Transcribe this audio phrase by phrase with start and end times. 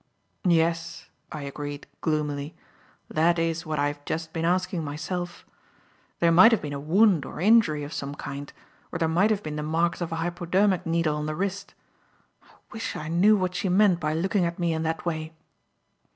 [0.47, 2.55] "Yes," I agreed, gloomily;
[3.07, 5.45] "that is what I have just been asking myself.
[6.19, 8.51] There might have been a wound or injury of some kind,
[8.91, 11.75] or there might have been the marks of a hypodermic needle on the wrist.
[12.41, 15.33] I wish I knew what she meant by looking at me in that way."